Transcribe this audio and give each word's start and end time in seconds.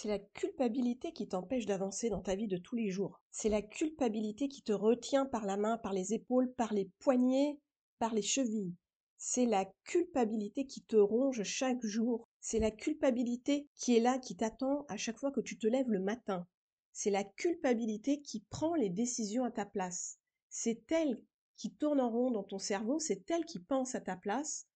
C'est 0.00 0.08
la 0.08 0.18
culpabilité 0.18 1.12
qui 1.12 1.28
t'empêche 1.28 1.66
d'avancer 1.66 2.08
dans 2.08 2.22
ta 2.22 2.34
vie 2.34 2.48
de 2.48 2.56
tous 2.56 2.74
les 2.74 2.88
jours. 2.88 3.20
C'est 3.30 3.50
la 3.50 3.60
culpabilité 3.60 4.48
qui 4.48 4.62
te 4.62 4.72
retient 4.72 5.26
par 5.26 5.44
la 5.44 5.58
main, 5.58 5.76
par 5.76 5.92
les 5.92 6.14
épaules, 6.14 6.50
par 6.54 6.72
les 6.72 6.86
poignets, 7.00 7.60
par 7.98 8.14
les 8.14 8.22
chevilles. 8.22 8.74
C'est 9.18 9.44
la 9.44 9.66
culpabilité 9.84 10.66
qui 10.66 10.82
te 10.84 10.96
ronge 10.96 11.42
chaque 11.42 11.84
jour. 11.84 12.26
C'est 12.40 12.60
la 12.60 12.70
culpabilité 12.70 13.68
qui 13.74 13.94
est 13.94 14.00
là, 14.00 14.18
qui 14.18 14.36
t'attend 14.36 14.86
à 14.88 14.96
chaque 14.96 15.18
fois 15.18 15.32
que 15.32 15.42
tu 15.42 15.58
te 15.58 15.66
lèves 15.66 15.90
le 15.90 16.00
matin. 16.00 16.46
C'est 16.92 17.10
la 17.10 17.24
culpabilité 17.24 18.22
qui 18.22 18.40
prend 18.48 18.76
les 18.76 18.88
décisions 18.88 19.44
à 19.44 19.50
ta 19.50 19.66
place. 19.66 20.18
C'est 20.48 20.90
elle 20.92 21.22
qui 21.58 21.74
tourne 21.74 22.00
en 22.00 22.08
rond 22.08 22.30
dans 22.30 22.44
ton 22.44 22.58
cerveau, 22.58 23.00
c'est 23.00 23.30
elle 23.30 23.44
qui 23.44 23.58
pense 23.58 23.94
à 23.94 24.00
ta 24.00 24.16
place. 24.16 24.66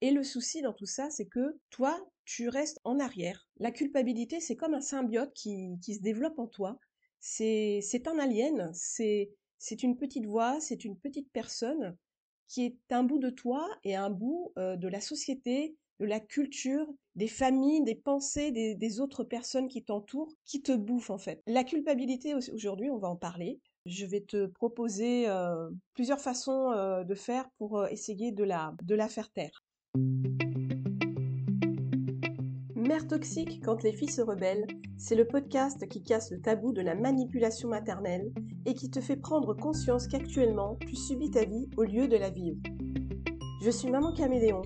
Et 0.00 0.12
le 0.12 0.24
souci 0.24 0.62
dans 0.62 0.72
tout 0.72 0.86
ça, 0.86 1.10
c'est 1.10 1.26
que 1.26 1.60
toi, 1.68 2.02
tu 2.24 2.48
restes 2.48 2.80
en 2.84 2.98
arrière. 2.98 3.48
La 3.58 3.70
culpabilité, 3.70 4.40
c'est 4.40 4.56
comme 4.56 4.74
un 4.74 4.80
symbiote 4.80 5.32
qui, 5.34 5.78
qui 5.82 5.94
se 5.94 6.02
développe 6.02 6.38
en 6.38 6.46
toi. 6.46 6.78
C'est, 7.20 7.82
un 8.06 8.18
alien, 8.18 8.70
c'est, 8.74 9.30
c'est 9.58 9.82
une 9.82 9.96
petite 9.96 10.26
voix, 10.26 10.60
c'est 10.60 10.84
une 10.84 10.98
petite 10.98 11.30
personne 11.32 11.96
qui 12.48 12.64
est 12.64 12.92
un 12.92 13.04
bout 13.04 13.18
de 13.18 13.30
toi 13.30 13.68
et 13.84 13.94
un 13.94 14.10
bout 14.10 14.52
euh, 14.58 14.76
de 14.76 14.88
la 14.88 15.00
société, 15.00 15.76
de 16.00 16.06
la 16.06 16.20
culture, 16.20 16.86
des 17.14 17.28
familles, 17.28 17.84
des 17.84 17.94
pensées, 17.94 18.50
des, 18.50 18.74
des 18.74 19.00
autres 19.00 19.24
personnes 19.24 19.68
qui 19.68 19.84
t'entourent, 19.84 20.32
qui 20.44 20.62
te 20.62 20.72
bouffent 20.72 21.10
en 21.10 21.18
fait. 21.18 21.42
La 21.46 21.64
culpabilité 21.64 22.34
aujourd'hui, 22.34 22.90
on 22.90 22.98
va 22.98 23.08
en 23.08 23.16
parler. 23.16 23.60
Je 23.86 24.04
vais 24.04 24.20
te 24.20 24.46
proposer 24.46 25.28
euh, 25.28 25.70
plusieurs 25.94 26.20
façons 26.20 26.72
euh, 26.72 27.04
de 27.04 27.14
faire 27.14 27.48
pour 27.58 27.86
essayer 27.86 28.32
de 28.32 28.44
la, 28.44 28.74
de 28.82 28.94
la 28.94 29.08
faire 29.08 29.30
taire. 29.30 29.61
Toxique 33.00 33.62
quand 33.64 33.82
les 33.82 33.92
filles 33.92 34.10
se 34.10 34.20
rebellent, 34.20 34.66
c'est 34.98 35.14
le 35.14 35.26
podcast 35.26 35.88
qui 35.88 36.02
casse 36.02 36.30
le 36.30 36.40
tabou 36.40 36.72
de 36.72 36.82
la 36.82 36.94
manipulation 36.94 37.70
maternelle 37.70 38.30
et 38.66 38.74
qui 38.74 38.90
te 38.90 39.00
fait 39.00 39.16
prendre 39.16 39.54
conscience 39.54 40.06
qu'actuellement, 40.06 40.76
tu 40.86 40.94
subis 40.94 41.30
ta 41.30 41.44
vie 41.44 41.70
au 41.78 41.84
lieu 41.84 42.06
de 42.06 42.16
la 42.18 42.28
vivre. 42.28 42.58
Je 43.62 43.70
suis 43.70 43.90
Maman 43.90 44.12
Caméléon, 44.12 44.60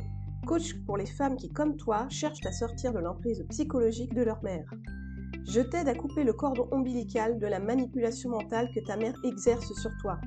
coach 0.44 0.74
pour 0.86 0.96
les 0.96 1.06
femmes 1.06 1.36
qui, 1.36 1.50
comme 1.50 1.76
toi, 1.76 2.08
cherchent 2.10 2.44
à 2.44 2.52
sortir 2.52 2.92
de 2.92 2.98
l'emprise 2.98 3.46
psychologique 3.48 4.12
de 4.12 4.22
leur 4.22 4.42
mère. 4.42 4.68
Je 5.48 5.60
t'aide 5.60 5.88
à 5.88 5.94
couper 5.94 6.24
le 6.24 6.32
cordon 6.32 6.68
ombilical 6.72 7.38
de 7.38 7.46
la 7.46 7.60
manipulation 7.60 8.30
mentale 8.30 8.68
que 8.74 8.80
ta 8.80 8.96
mère 8.96 9.14
exerce 9.24 9.72
sur 9.72 9.92
toi 10.02 10.18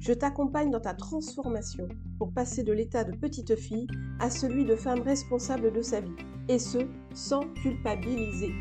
je 0.00 0.12
t'accompagne 0.12 0.70
dans 0.70 0.80
ta 0.80 0.94
transformation 0.94 1.88
pour 2.18 2.32
passer 2.32 2.62
de 2.62 2.72
l'état 2.72 3.04
de 3.04 3.16
petite 3.16 3.56
fille 3.56 3.86
à 4.20 4.30
celui 4.30 4.64
de 4.64 4.76
femme 4.76 5.00
responsable 5.00 5.72
de 5.72 5.82
sa 5.82 6.00
vie, 6.00 6.14
et 6.48 6.58
ce, 6.58 6.78
sans 7.18 7.52
culpabiliser. 7.54 8.52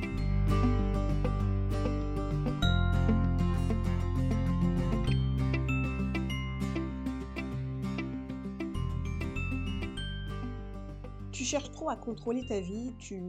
Tu 11.31 11.43
cherches 11.43 11.71
trop 11.71 11.89
à 11.89 11.95
contrôler 11.95 12.47
ta 12.47 12.59
vie, 12.59 12.95
tu, 12.97 13.21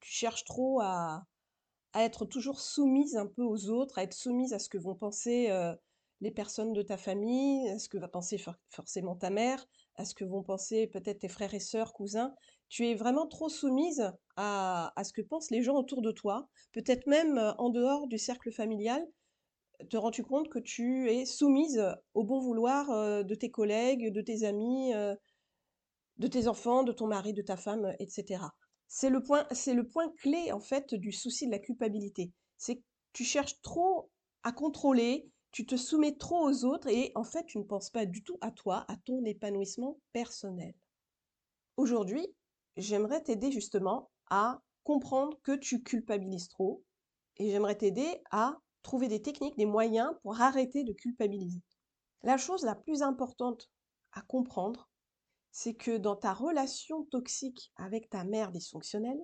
cherches 0.00 0.44
trop 0.44 0.80
à, 0.80 1.24
être 1.94 2.24
toujours 2.24 2.60
soumise 2.60 3.16
un 3.16 3.26
peu 3.26 3.42
aux 3.42 3.70
autres, 3.70 3.98
à 3.98 4.02
être 4.02 4.12
soumise 4.12 4.52
à 4.52 4.58
ce 4.58 4.68
que 4.68 4.78
vont 4.78 4.96
penser 4.96 5.50
euh, 5.50 5.74
les 6.20 6.32
personnes 6.32 6.72
de 6.72 6.82
ta 6.82 6.96
famille, 6.96 7.68
à 7.68 7.78
ce 7.78 7.88
que 7.88 7.96
va 7.96 8.08
penser 8.08 8.42
forcément 8.70 9.14
ta 9.14 9.30
mère, 9.30 9.64
à 9.94 10.04
ce 10.04 10.14
que 10.14 10.24
vont 10.24 10.42
penser 10.42 10.88
peut-être 10.88 11.20
tes 11.20 11.28
frères 11.28 11.54
et 11.54 11.60
sœurs, 11.60 11.92
cousins. 11.92 12.34
Tu 12.68 12.86
es 12.86 12.94
vraiment 12.94 13.26
trop 13.26 13.48
soumise 13.48 14.12
à, 14.36 14.92
ce 15.02 15.12
que 15.12 15.22
pensent 15.22 15.50
les 15.50 15.62
gens 15.62 15.76
autour 15.76 16.02
de 16.02 16.12
toi, 16.12 16.48
peut-être 16.72 17.06
même 17.06 17.38
euh, 17.38 17.52
en 17.58 17.70
dehors 17.70 18.06
du 18.06 18.18
cercle 18.18 18.52
familial. 18.52 19.04
Te 19.90 19.96
rends-tu 19.96 20.22
compte 20.22 20.48
que 20.48 20.58
tu 20.58 21.10
es 21.10 21.24
soumise 21.24 21.82
au 22.14 22.24
bon 22.24 22.40
vouloir 22.40 22.90
euh, 22.90 23.22
de 23.22 23.34
tes 23.34 23.50
collègues, 23.50 24.12
de 24.12 24.20
tes 24.20 24.44
amis, 24.44 24.92
euh, 24.94 25.14
de 26.18 26.26
tes 26.26 26.46
enfants, 26.46 26.82
de 26.82 26.92
ton 26.92 27.06
mari, 27.06 27.32
de 27.32 27.42
ta 27.42 27.56
femme, 27.56 27.94
etc. 27.98 28.44
C'est 28.86 29.10
le 29.10 29.22
point, 29.22 29.46
c'est 29.52 29.74
le 29.74 29.86
point 29.86 30.10
clé 30.18 30.52
en 30.52 30.60
fait 30.60 30.94
du 30.94 31.12
souci 31.12 31.46
de 31.46 31.52
la 31.52 31.58
culpabilité. 31.58 32.32
C'est 32.56 32.76
que 32.76 32.84
tu 33.12 33.24
cherches 33.24 33.60
trop 33.60 34.10
à 34.42 34.52
contrôler, 34.52 35.30
tu 35.52 35.66
te 35.66 35.76
soumets 35.76 36.16
trop 36.16 36.48
aux 36.48 36.64
autres 36.64 36.88
et 36.88 37.12
en 37.14 37.24
fait, 37.24 37.44
tu 37.46 37.58
ne 37.58 37.64
penses 37.64 37.90
pas 37.90 38.06
du 38.06 38.22
tout 38.22 38.38
à 38.40 38.50
toi, 38.50 38.84
à 38.88 38.96
ton 39.04 39.24
épanouissement 39.24 39.98
personnel. 40.12 40.74
Aujourd'hui, 41.76 42.26
j'aimerais 42.78 43.22
t'aider 43.22 43.50
justement 43.52 44.10
à 44.30 44.60
comprendre 44.84 45.38
que 45.42 45.52
tu 45.52 45.82
culpabilises 45.82 46.48
trop 46.48 46.82
et 47.36 47.50
j'aimerais 47.50 47.76
t'aider 47.76 48.22
à 48.30 48.56
trouver 48.82 49.08
des 49.08 49.20
techniques, 49.20 49.56
des 49.56 49.66
moyens 49.66 50.12
pour 50.22 50.40
arrêter 50.40 50.84
de 50.84 50.92
culpabiliser. 50.92 51.60
La 52.22 52.36
chose 52.36 52.64
la 52.64 52.74
plus 52.74 53.02
importante 53.02 53.70
à 54.12 54.22
comprendre, 54.22 54.88
c'est 55.50 55.74
que 55.74 55.96
dans 55.96 56.16
ta 56.16 56.32
relation 56.32 57.04
toxique 57.04 57.72
avec 57.76 58.08
ta 58.08 58.24
mère 58.24 58.52
dysfonctionnelle, 58.52 59.20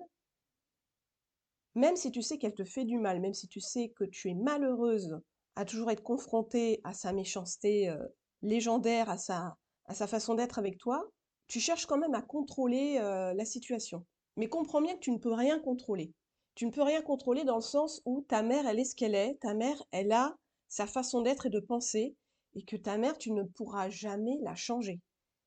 même 1.73 1.95
si 1.95 2.11
tu 2.11 2.21
sais 2.21 2.37
qu'elle 2.37 2.53
te 2.53 2.63
fait 2.63 2.85
du 2.85 2.97
mal, 2.97 3.19
même 3.19 3.33
si 3.33 3.47
tu 3.47 3.59
sais 3.59 3.89
que 3.89 4.05
tu 4.05 4.29
es 4.29 4.33
malheureuse 4.33 5.19
à 5.55 5.65
toujours 5.65 5.91
être 5.91 6.03
confronté 6.03 6.81
à 6.83 6.93
sa 6.93 7.11
méchanceté 7.11 7.89
euh, 7.89 8.05
légendaire, 8.41 9.09
à 9.09 9.17
sa 9.17 10.07
façon 10.07 10.35
d'être 10.35 10.59
avec 10.59 10.77
toi, 10.77 11.09
tu 11.47 11.59
cherches 11.59 11.85
quand 11.85 11.97
même 11.97 12.15
à 12.15 12.21
contrôler 12.21 12.97
euh, 12.99 13.33
la 13.33 13.45
situation. 13.45 14.05
Mais 14.37 14.49
comprends 14.49 14.81
bien 14.81 14.95
que 14.95 14.99
tu 14.99 15.11
ne 15.11 15.17
peux 15.17 15.33
rien 15.33 15.59
contrôler. 15.59 16.11
Tu 16.55 16.65
ne 16.65 16.71
peux 16.71 16.83
rien 16.83 17.01
contrôler 17.01 17.43
dans 17.43 17.55
le 17.55 17.61
sens 17.61 18.01
où 18.05 18.21
ta 18.27 18.41
mère, 18.41 18.67
elle 18.67 18.79
est 18.79 18.85
ce 18.85 18.95
qu'elle 18.95 19.15
est, 19.15 19.35
ta 19.41 19.53
mère, 19.53 19.81
elle 19.91 20.11
a 20.11 20.35
sa 20.67 20.87
façon 20.87 21.21
d'être 21.21 21.45
et 21.45 21.49
de 21.49 21.59
penser, 21.59 22.15
et 22.55 22.63
que 22.63 22.77
ta 22.77 22.97
mère, 22.97 23.17
tu 23.17 23.31
ne 23.31 23.43
pourras 23.43 23.89
jamais 23.89 24.37
la 24.41 24.55
changer. 24.55 25.01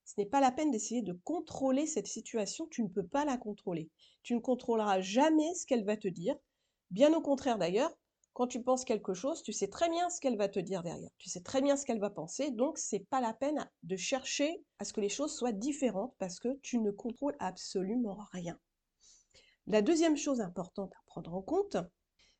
Ce 0.04 0.14
n'est 0.16 0.26
pas 0.26 0.40
la 0.40 0.52
peine 0.52 0.70
d'essayer 0.70 1.02
de 1.02 1.18
contrôler 1.24 1.86
cette 1.86 2.06
situation, 2.06 2.66
tu 2.70 2.82
ne 2.82 2.88
peux 2.88 3.06
pas 3.06 3.24
la 3.24 3.36
contrôler. 3.36 3.90
Tu 4.22 4.34
ne 4.34 4.40
contrôleras 4.40 5.00
jamais 5.00 5.54
ce 5.54 5.66
qu'elle 5.66 5.84
va 5.84 5.96
te 5.96 6.08
dire. 6.08 6.36
Bien 6.90 7.12
au 7.12 7.20
contraire 7.20 7.58
d'ailleurs, 7.58 7.94
quand 8.38 8.46
tu 8.46 8.62
penses 8.62 8.84
quelque 8.84 9.14
chose, 9.14 9.42
tu 9.42 9.52
sais 9.52 9.66
très 9.66 9.90
bien 9.90 10.08
ce 10.10 10.20
qu'elle 10.20 10.36
va 10.36 10.48
te 10.48 10.60
dire 10.60 10.84
derrière. 10.84 11.10
Tu 11.18 11.28
sais 11.28 11.40
très 11.40 11.60
bien 11.60 11.76
ce 11.76 11.84
qu'elle 11.84 11.98
va 11.98 12.08
penser. 12.08 12.52
Donc, 12.52 12.78
c'est 12.78 13.00
pas 13.00 13.20
la 13.20 13.34
peine 13.34 13.68
de 13.82 13.96
chercher 13.96 14.64
à 14.78 14.84
ce 14.84 14.92
que 14.92 15.00
les 15.00 15.08
choses 15.08 15.34
soient 15.34 15.50
différentes 15.50 16.14
parce 16.18 16.38
que 16.38 16.56
tu 16.62 16.78
ne 16.78 16.92
contrôles 16.92 17.34
absolument 17.40 18.16
rien. 18.30 18.56
La 19.66 19.82
deuxième 19.82 20.16
chose 20.16 20.40
importante 20.40 20.92
à 20.92 21.02
prendre 21.06 21.34
en 21.34 21.42
compte, 21.42 21.78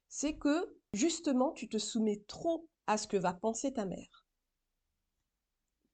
c'est 0.08 0.36
que 0.36 0.72
justement, 0.92 1.50
tu 1.50 1.68
te 1.68 1.78
soumets 1.78 2.22
trop 2.28 2.68
à 2.86 2.96
ce 2.96 3.08
que 3.08 3.16
va 3.16 3.34
penser 3.34 3.72
ta 3.72 3.84
mère. 3.84 4.24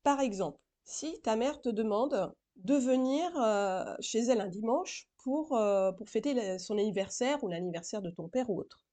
Par 0.03 0.21
exemple, 0.21 0.61
si 0.85 1.19
ta 1.23 1.35
mère 1.35 1.63
te 1.63 1.71
demande 1.71 2.35
de 2.57 2.75
venir 2.75 3.35
euh, 3.41 3.97
chez 4.01 4.19
elle 4.19 4.43
un 4.43 4.49
dimanche 4.49 5.09
pour, 5.23 5.57
euh, 5.57 5.93
pour 5.93 6.11
fêter 6.11 6.59
son 6.59 6.77
anniversaire 6.77 7.43
ou 7.43 7.49
l'anniversaire 7.49 8.03
de 8.03 8.11
ton 8.11 8.29
père 8.29 8.51
ou 8.51 8.61
autre 8.61 8.84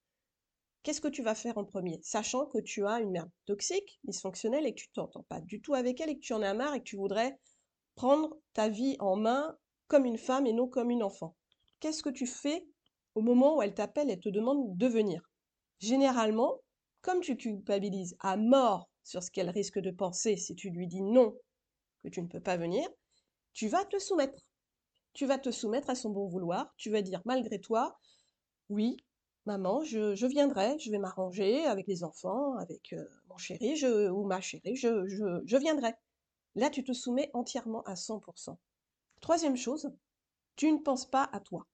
qu'est-ce 0.83 1.01
que 1.01 1.07
tu 1.07 1.23
vas 1.23 1.35
faire 1.35 1.57
en 1.57 1.65
premier? 1.65 1.99
Sachant 2.03 2.45
que 2.45 2.59
tu 2.59 2.85
as 2.85 2.99
une 2.99 3.11
mère 3.11 3.27
toxique, 3.45 3.99
dysfonctionnelle 4.03 4.65
et 4.65 4.73
que 4.73 4.81
tu 4.81 4.89
t'entends 4.89 5.23
pas 5.23 5.41
du 5.41 5.61
tout 5.61 5.73
avec 5.73 6.01
elle 6.01 6.09
et 6.09 6.15
que 6.15 6.21
tu 6.25 6.33
en 6.33 6.41
as 6.41 6.53
marre 6.53 6.73
et 6.73 6.79
que 6.79 6.85
tu 6.85 6.95
voudrais 6.95 7.39
prendre 7.95 8.37
ta 8.53 8.69
vie 8.69 8.95
en 8.99 9.15
main 9.15 9.57
comme 9.87 10.05
une 10.05 10.17
femme 10.17 10.47
et 10.47 10.53
non 10.53 10.67
comme 10.67 10.91
une 10.91 11.03
enfant. 11.03 11.35
Qu'est-ce 11.79 12.03
que 12.03 12.09
tu 12.09 12.25
fais 12.25 12.65
au 13.15 13.21
moment 13.21 13.57
où 13.57 13.61
elle 13.61 13.73
t'appelle 13.73 14.09
et 14.09 14.19
te 14.19 14.29
demande 14.29 14.77
de 14.77 14.87
venir? 14.87 15.21
Généralement, 15.79 16.61
comme 17.01 17.21
tu 17.21 17.35
culpabilises 17.35 18.15
à 18.19 18.37
mort 18.37 18.89
sur 19.03 19.23
ce 19.23 19.31
qu'elle 19.31 19.49
risque 19.49 19.79
de 19.79 19.91
penser 19.91 20.37
si 20.37 20.55
tu 20.55 20.69
lui 20.69 20.87
dis 20.87 21.01
non, 21.01 21.35
que 22.03 22.09
tu 22.09 22.21
ne 22.21 22.27
peux 22.27 22.39
pas 22.39 22.57
venir, 22.57 22.87
tu 23.53 23.67
vas 23.67 23.85
te 23.85 23.99
soumettre. 23.99 24.39
Tu 25.13 25.25
vas 25.25 25.37
te 25.37 25.51
soumettre 25.51 25.89
à 25.89 25.95
son 25.95 26.09
bon 26.09 26.27
vouloir, 26.27 26.73
tu 26.77 26.89
vas 26.89 27.01
dire 27.01 27.21
malgré 27.25 27.59
toi, 27.59 27.99
oui, 28.69 28.95
Maman, 29.45 29.83
je, 29.83 30.25
viendrai, 30.27 30.77
je 30.77 30.91
vais 30.91 30.99
m'arranger 30.99 31.65
avec 31.65 31.87
les 31.87 32.03
enfants, 32.03 32.55
avec 32.57 32.93
euh, 32.93 33.03
mon 33.27 33.37
chéri 33.37 33.75
je, 33.75 34.09
ou 34.09 34.23
ma 34.23 34.39
chérie, 34.39 34.75
je, 34.75 35.57
viendrai. 35.57 35.95
Là, 36.55 36.69
tu 36.69 36.83
te 36.83 36.93
soumets 36.93 37.31
entièrement 37.33 37.81
à 37.83 37.95
100%. 37.95 38.55
Troisième 39.19 39.57
chose, 39.57 39.91
tu 40.55 40.71
ne 40.71 40.77
penses 40.77 41.09
pas 41.09 41.27
à 41.31 41.39
toi. 41.39 41.65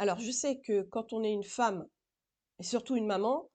Alors, 0.00 0.18
je 0.18 0.32
sais 0.32 0.58
que 0.60 0.82
quand 0.82 1.12
on 1.12 1.22
est 1.22 1.32
une 1.32 1.44
femme, 1.44 1.86
et 2.58 2.64
surtout 2.64 2.96
une 2.96 3.06
maman, 3.06 3.48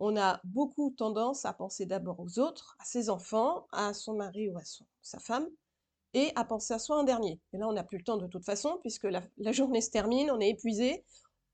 on 0.00 0.16
a 0.16 0.40
beaucoup 0.42 0.90
tendance 0.90 1.44
à 1.44 1.52
penser 1.52 1.86
d'abord 1.86 2.18
aux 2.18 2.40
autres, 2.40 2.76
à 2.80 2.84
ses 2.84 3.08
enfants, 3.08 3.66
à 3.70 3.94
son 3.94 4.14
mari 4.14 4.48
ou 4.48 4.58
à 4.58 4.62
sa 5.02 5.20
femme, 5.20 5.48
et 6.14 6.32
à 6.34 6.44
penser 6.44 6.74
à 6.74 6.78
soi 6.80 6.98
en 6.98 7.04
dernier. 7.04 7.40
Et 7.52 7.58
là, 7.58 7.68
on 7.68 7.72
n'a 7.72 7.84
plus 7.84 7.98
le 7.98 8.04
temps 8.04 8.16
de 8.16 8.26
toute 8.26 8.44
façon, 8.44 8.78
puisque 8.80 9.04
la, 9.04 9.22
la 9.36 9.52
journée 9.52 9.80
se 9.80 9.90
termine, 9.90 10.30
on 10.30 10.40
est 10.40 10.50
épuisé, 10.50 11.04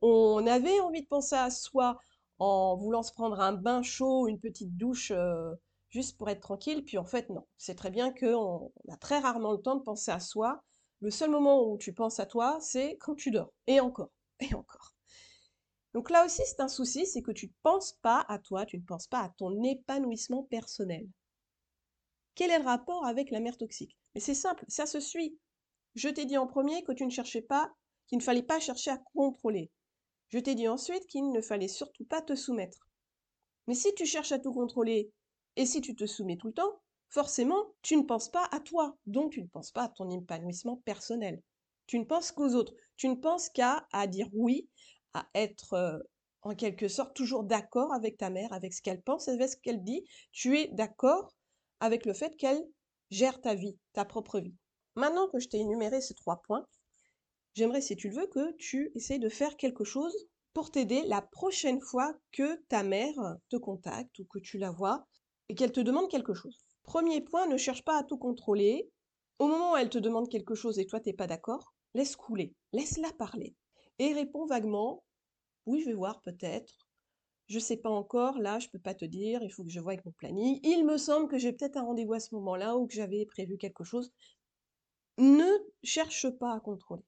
on 0.05 0.47
avait 0.47 0.81
envie 0.81 1.03
de 1.03 1.07
penser 1.07 1.35
à 1.35 1.51
soi 1.51 1.99
en 2.39 2.77
voulant 2.77 3.03
se 3.03 3.13
prendre 3.13 3.41
un 3.41 3.53
bain 3.53 3.83
chaud, 3.83 4.29
une 4.29 4.39
petite 4.39 4.77
douche 4.77 5.13
euh, 5.13 5.55
juste 5.89 6.19
pour 6.19 6.29
être 6.29 6.41
tranquille, 6.41 6.85
puis 6.85 6.99
en 6.99 7.05
fait 7.05 7.31
non. 7.31 7.47
C'est 7.57 7.75
très 7.75 7.91
bien 7.91 8.13
qu'on 8.13 8.73
a 8.91 8.97
très 8.99 9.19
rarement 9.19 9.53
le 9.53 9.63
temps 9.63 9.77
de 9.77 9.83
penser 9.83 10.11
à 10.11 10.21
soi. 10.21 10.63
Le 11.01 11.11
seul 11.11 11.31
moment 11.31 11.67
où 11.67 11.79
tu 11.79 11.93
penses 11.93 12.21
à 12.21 12.27
toi, 12.27 12.59
c'est 12.61 12.97
quand 12.99 13.15
tu 13.15 13.31
dors. 13.31 13.53
Et 13.67 13.81
encore, 13.81 14.11
et 14.41 14.55
encore. 14.55 14.95
Donc 15.95 16.11
là 16.11 16.25
aussi, 16.25 16.43
c'est 16.45 16.61
un 16.61 16.69
souci, 16.69 17.07
c'est 17.07 17.23
que 17.23 17.31
tu 17.31 17.47
ne 17.47 17.53
penses 17.63 17.93
pas 18.03 18.25
à 18.29 18.39
toi, 18.39 18.67
tu 18.67 18.77
ne 18.79 18.85
penses 18.85 19.07
pas 19.07 19.21
à 19.21 19.29
ton 19.39 19.63
épanouissement 19.63 20.43
personnel. 20.43 21.09
Quel 22.35 22.51
est 22.51 22.59
le 22.59 22.65
rapport 22.65 23.07
avec 23.07 23.31
la 23.31 23.41
mère 23.41 23.57
toxique? 23.57 23.97
Mais 24.15 24.21
c'est 24.21 24.35
simple, 24.35 24.65
ça 24.69 24.87
se 24.87 24.99
suit. 24.99 25.39
Je 25.95 26.09
t'ai 26.09 26.25
dit 26.25 26.37
en 26.37 26.49
premier 26.49 26.83
que 26.83 26.93
tu 26.93 27.07
ne 27.07 27.11
cherchais 27.11 27.43
pas, 27.43 27.71
qu'il 28.09 28.19
ne 28.19 28.23
fallait 28.23 28.43
pas 28.43 28.59
chercher 28.59 28.91
à 28.91 28.99
contrôler. 29.15 29.71
Je 30.31 30.39
t'ai 30.39 30.55
dit 30.55 30.69
ensuite 30.69 31.07
qu'il 31.07 31.31
ne 31.31 31.41
fallait 31.41 31.69
surtout 31.69 32.05
pas 32.05 32.23
te 32.23 32.35
soumettre. 32.35 32.89
Mais 33.67 33.75
si 33.75 33.95
tu 33.95 34.07
cherches 34.07 34.33
à 34.33 34.39
tout 34.39 34.53
contrôler 34.53 35.11
et 35.57 35.67
si 35.67 35.81
tu 35.81 35.95
te 35.95 36.07
soumets 36.07 36.37
tout 36.37 36.49
le 36.49 36.55
temps, 36.55 36.81
forcément, 37.09 37.75
tu 37.83 37.97
ne 37.97 38.03
penses 38.03 38.31
pas 38.31 38.49
à 38.51 38.61
toi, 38.61 38.97
donc 39.07 39.33
tu 39.33 39.43
ne 39.43 39.47
penses 39.47 39.71
pas 39.71 39.85
à 39.85 39.89
ton 39.89 40.11
épanouissement 40.11 40.77
personnel. 40.85 41.41
Tu 41.87 41.99
ne 41.99 42.05
penses 42.05 42.33
qu'aux 42.33 42.55
autres. 42.55 42.75
Tu 42.97 43.09
ne 43.09 43.15
penses 43.15 43.49
qu'à 43.49 43.87
dire 44.09 44.29
oui, 44.33 44.69
à 45.13 45.27
être 45.35 45.75
euh, 45.75 45.99
en 46.43 46.55
quelque 46.55 46.89
sorte 46.89 47.15
toujours 47.15 47.45
d'accord 47.45 47.93
avec 47.93 48.17
ta 48.17 48.31
mère, 48.31 48.53
avec 48.53 48.73
ce 48.73 48.83
qu'elle 48.83 49.03
pense, 49.03 49.29
avec 49.29 49.49
ce 49.49 49.57
qu'elle 49.57 49.83
dit. 49.83 50.05
Tu 50.33 50.59
es 50.59 50.69
d'accord 50.73 51.35
avec 51.81 52.07
le 52.07 52.15
fait 52.15 52.37
qu'elle 52.37 52.63
gère 53.11 53.41
ta 53.41 53.55
vie, 53.55 53.79
ta 53.93 54.05
propre 54.05 54.41
vie. 54.41 54.55
Maintenant 54.97 55.29
que 55.29 55.39
je 55.39 55.49
t'ai 55.49 55.59
énuméré 55.59 56.01
ces 56.01 56.15
trois 56.15 56.43
points, 56.43 56.67
j'aimerais, 57.55 57.81
si 57.81 57.97
tu 57.97 58.09
le 58.09 58.17
veux, 58.17 58.27
que 58.27 58.53
tu 58.57 58.93
essayes 58.95 59.19
de 59.19 59.29
faire 59.29 59.57
quelque 59.57 59.85
chose 59.85 60.15
pour 60.53 60.71
t'aider 60.71 61.03
la 61.07 61.23
prochaine 61.23 61.81
fois 61.81 62.15
que 62.33 62.57
ta 62.69 62.83
mère 62.83 63.15
te 63.49 63.57
contacte 63.57 64.19
ou 64.19 64.25
que 64.25 64.39
tu 64.39 64.59
la 64.59 64.71
vois 64.71 65.07
et 65.49 65.55
qu'elle 65.55 65.73
te 65.73 65.81
demande 65.81 66.11
quelque 66.11 66.35
chose. 66.35 66.65
Premier 66.83 67.21
point, 67.21 67.47
ne 67.47 67.57
cherche 67.57 67.83
pas 67.83 67.99
à 67.99 68.05
tout 68.05 68.19
contrôler. 68.19 68.91
Au 69.39 69.49
moment 69.49 69.73
où 69.73 69.77
elle 69.77 69.91
te 69.91 69.99
demande 69.99 70.29
quelque 70.29 70.55
chose 70.55 70.79
et 70.79 70.87
toi 70.87 71.01
t'es 71.01 71.13
pas 71.13 71.27
d'accord, 71.27 71.75
laisse 71.95 72.15
couler, 72.15 72.55
laisse-la 72.73 73.13
parler 73.15 73.57
et 73.99 74.13
réponds 74.13 74.47
vaguement 74.47 75.03
oui, 75.67 75.81
je 75.81 75.87
vais 75.87 75.95
voir 75.95 76.21
peut-être. 76.21 76.87
Je 77.49 77.59
sais 77.59 77.77
pas 77.77 77.91
encore, 77.91 78.39
là, 78.39 78.59
je 78.59 78.69
peux 78.69 78.79
pas 78.79 78.95
te 78.95 79.05
dire, 79.05 79.43
il 79.43 79.51
faut 79.51 79.65
que 79.65 79.71
je 79.71 79.81
vois 79.81 79.93
avec 79.93 80.05
mon 80.05 80.13
planning. 80.13 80.61
Il 80.63 80.85
me 80.85 80.99
semble 80.99 81.29
que 81.29 81.39
j'ai 81.39 81.53
peut-être 81.53 81.77
un 81.77 81.83
rendez-vous 81.83 82.15
à 82.15 82.21
ce 82.21 82.35
moment-là 82.35 82.77
ou 82.77 82.87
que 82.87 82.95
j'avais 82.95 83.25
prévu 83.27 83.59
quelque 83.59 83.85
chose. 83.85 84.13
Ne 85.19 85.49
cherche 85.83 86.29
pas 86.39 86.55
à 86.55 86.61
contrôler. 86.61 87.05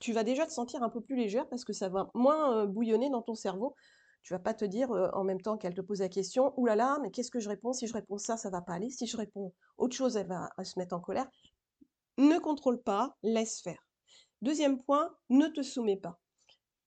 Tu 0.00 0.12
vas 0.12 0.24
déjà 0.24 0.46
te 0.46 0.52
sentir 0.52 0.82
un 0.82 0.90
peu 0.90 1.00
plus 1.00 1.16
légère 1.16 1.48
parce 1.48 1.64
que 1.64 1.72
ça 1.72 1.88
va 1.88 2.10
moins 2.14 2.66
bouillonner 2.66 3.10
dans 3.10 3.22
ton 3.22 3.34
cerveau. 3.34 3.74
Tu 4.22 4.32
vas 4.32 4.38
pas 4.38 4.54
te 4.54 4.64
dire 4.64 4.90
en 4.90 5.22
même 5.22 5.40
temps 5.40 5.58
qu'elle 5.58 5.74
te 5.74 5.82
pose 5.82 6.00
la 6.00 6.08
question, 6.08 6.54
Ouh 6.58 6.66
là 6.66 6.76
là, 6.76 6.98
mais 7.02 7.10
qu'est-ce 7.10 7.30
que 7.30 7.40
je 7.40 7.48
réponds? 7.48 7.72
Si 7.72 7.86
je 7.86 7.92
réponds 7.92 8.18
ça, 8.18 8.36
ça 8.36 8.50
va 8.50 8.62
pas 8.62 8.72
aller. 8.72 8.90
Si 8.90 9.06
je 9.06 9.16
réponds 9.16 9.52
autre 9.76 9.94
chose, 9.94 10.16
elle 10.16 10.26
va 10.26 10.50
se 10.64 10.78
mettre 10.78 10.94
en 10.94 11.00
colère. 11.00 11.28
Ne 12.16 12.38
contrôle 12.38 12.82
pas, 12.82 13.16
laisse 13.22 13.60
faire. 13.60 13.86
Deuxième 14.40 14.82
point, 14.82 15.14
ne 15.30 15.46
te 15.48 15.62
soumets 15.62 15.96
pas. 15.96 16.20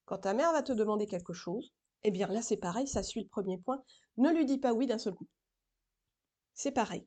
Quand 0.06 0.20
ta 0.20 0.34
mère 0.34 0.52
va 0.52 0.64
te 0.64 0.72
demander 0.72 1.06
quelque 1.06 1.34
chose, 1.34 1.74
eh 2.04 2.12
bien 2.12 2.28
là 2.28 2.42
c'est 2.42 2.58
pareil, 2.58 2.88
ça 2.88 3.04
suit 3.04 3.22
le 3.22 3.28
premier 3.28 3.58
point. 3.58 3.84
Ne 4.18 4.32
lui 4.32 4.46
dis 4.46 4.58
pas 4.58 4.74
oui 4.74 4.88
d'un 4.88 4.98
seul 4.98 5.14
coup. 5.14 5.28
C'est 6.54 6.72
pareil. 6.72 7.06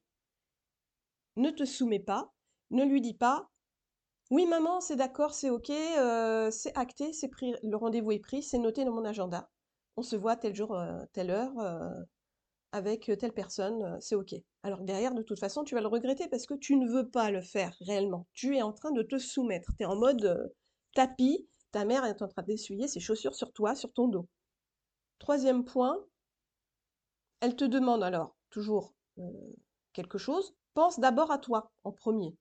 Ne 1.37 1.51
te 1.51 1.65
soumets 1.65 2.01
pas, 2.01 2.33
ne 2.71 2.85
lui 2.85 3.01
dis 3.01 3.15
pas 3.15 3.49
oui 4.31 4.47
maman, 4.47 4.81
c'est 4.81 4.97
d'accord, 4.97 5.35
c'est 5.35 5.51
ok, 5.51 5.71
euh, 5.71 6.51
c'est 6.51 6.77
acté, 6.77 7.13
c'est 7.13 7.29
pris, 7.29 7.55
le 7.63 7.77
rendez-vous 7.77 8.13
est 8.13 8.19
pris, 8.21 8.43
c'est 8.43 8.59
noté 8.59 8.85
dans 8.85 8.93
mon 8.93 9.05
agenda 9.05 9.51
on 9.97 10.03
se 10.03 10.17
voit 10.17 10.37
tel 10.37 10.55
jour, 10.55 10.75
euh, 10.75 11.05
telle 11.13 11.31
heure, 11.31 11.59
euh, 11.59 11.91
avec 12.73 13.11
telle 13.19 13.33
personne, 13.33 13.99
c'est 14.01 14.15
ok. 14.15 14.35
Alors 14.63 14.81
derrière, 14.81 15.15
de 15.15 15.23
toute 15.23 15.39
façon, 15.39 15.65
tu 15.65 15.75
vas 15.75 15.81
le 15.81 15.89
regretter 15.89 16.29
parce 16.29 16.47
que 16.47 16.55
tu 16.55 16.77
ne 16.77 16.89
veux 16.89 17.09
pas 17.09 17.31
le 17.31 17.43
faire 17.43 17.77
réellement. 17.81 18.27
Tu 18.33 18.57
es 18.57 18.63
en 18.63 18.73
train 18.73 18.93
de 18.93 19.03
te 19.03 19.19
soumettre. 19.19 19.73
Tu 19.77 19.83
es 19.83 19.87
en 19.87 19.97
mode 19.97 20.53
tapis. 20.95 21.49
Ta 21.73 21.85
mère 21.85 22.05
est 22.05 22.23
en 22.23 22.29
train 22.29 22.43
d'essuyer 22.43 22.89
ses 22.89 23.01
chaussures 23.01 23.35
sur 23.35 23.53
toi, 23.53 23.75
sur 23.75 23.93
ton 23.93 24.09
dos. 24.09 24.29
Troisième 25.19 25.65
point, 25.65 25.99
elle 27.41 27.57
te 27.57 27.65
demande 27.65 28.03
alors 28.03 28.37
toujours 28.51 28.95
quelque 29.93 30.19
chose. 30.19 30.55
Pense 30.75 31.01
d'abord 31.01 31.31
à 31.33 31.39
toi 31.39 31.73
en 31.85 31.93
premier. 31.93 32.37